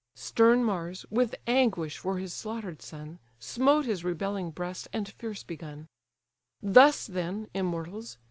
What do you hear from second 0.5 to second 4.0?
Mars, with anguish for his slaughter'd son, Smote